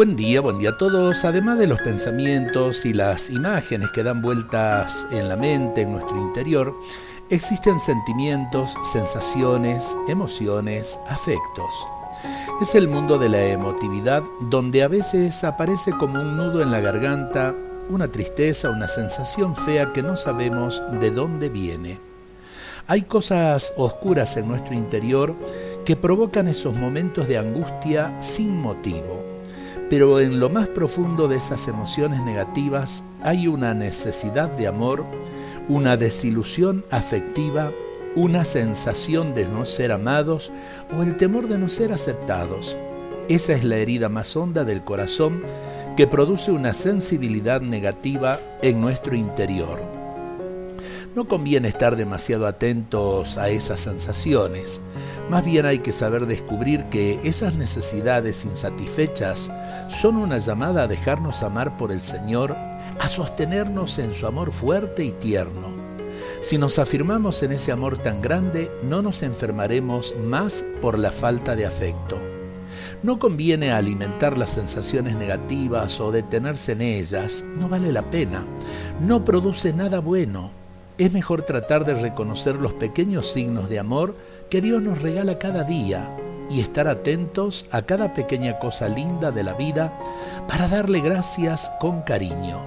[0.00, 1.26] Buen día, buen día a todos.
[1.26, 6.16] Además de los pensamientos y las imágenes que dan vueltas en la mente, en nuestro
[6.16, 6.74] interior,
[7.28, 11.86] existen sentimientos, sensaciones, emociones, afectos.
[12.62, 16.80] Es el mundo de la emotividad donde a veces aparece como un nudo en la
[16.80, 17.54] garganta,
[17.90, 21.98] una tristeza, una sensación fea que no sabemos de dónde viene.
[22.86, 25.34] Hay cosas oscuras en nuestro interior
[25.84, 29.29] que provocan esos momentos de angustia sin motivo
[29.90, 35.04] pero en lo más profundo de esas emociones negativas hay una necesidad de amor,
[35.68, 37.72] una desilusión afectiva,
[38.14, 40.52] una sensación de no ser amados
[40.96, 42.78] o el temor de no ser aceptados.
[43.28, 45.42] Esa es la herida más honda del corazón
[45.96, 49.99] que produce una sensibilidad negativa en nuestro interior.
[51.16, 54.80] No conviene estar demasiado atentos a esas sensaciones.
[55.28, 59.50] Más bien hay que saber descubrir que esas necesidades insatisfechas
[59.88, 62.54] son una llamada a dejarnos amar por el Señor,
[63.00, 65.70] a sostenernos en su amor fuerte y tierno.
[66.42, 71.56] Si nos afirmamos en ese amor tan grande, no nos enfermaremos más por la falta
[71.56, 72.18] de afecto.
[73.02, 78.44] No conviene alimentar las sensaciones negativas o detenerse en ellas, no vale la pena,
[79.00, 80.50] no produce nada bueno.
[81.00, 84.14] Es mejor tratar de reconocer los pequeños signos de amor
[84.50, 86.14] que Dios nos regala cada día
[86.50, 89.98] y estar atentos a cada pequeña cosa linda de la vida
[90.46, 92.60] para darle gracias con cariño.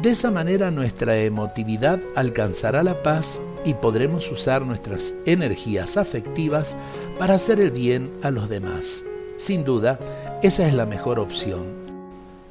[0.00, 6.76] De esa manera nuestra emotividad alcanzará la paz y podremos usar nuestras energías afectivas
[7.18, 9.04] para hacer el bien a los demás.
[9.38, 9.98] Sin duda,
[10.40, 11.85] esa es la mejor opción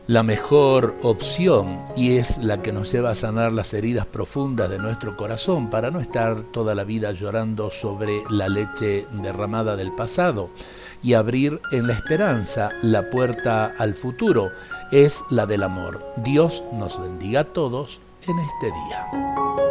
[0.08, 4.78] la mejor opción y es la que nos lleva a sanar las heridas profundas de
[4.78, 10.50] nuestro corazón para no estar toda la vida llorando sobre la leche derramada del pasado
[11.02, 14.52] y abrir en la esperanza la puerta al futuro
[14.92, 16.06] es la del amor.
[16.18, 19.65] Dios nos bendiga a todos en este día.